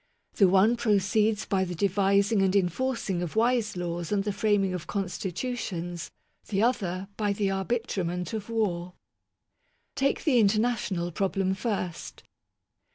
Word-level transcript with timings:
The 0.33 0.47
one 0.49 0.77
proceeds 0.77 1.45
by 1.45 1.63
the 1.63 1.75
devising 1.75 2.41
and 2.41 2.55
enforcing 2.55 3.21
of 3.21 3.35
wise 3.35 3.77
laws 3.77 4.11
and 4.11 4.23
the 4.23 4.33
fram 4.33 4.63
ing 4.63 4.73
of 4.73 4.87
constitutions; 4.87 6.09
the 6.47 6.63
other, 6.63 7.07
by 7.17 7.33
the 7.33 7.51
arbitrament 7.51 8.33
of 8.33 8.49
war. 8.49 8.93
Take 9.93 10.23
the 10.23 10.39
international 10.39 11.11
problem 11.11 11.53
first. 11.53 12.23